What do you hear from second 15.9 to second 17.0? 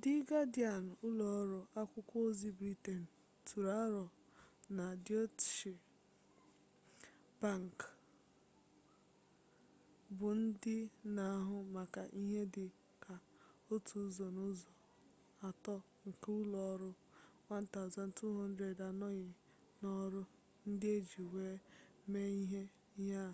nke ụlọ ọrụ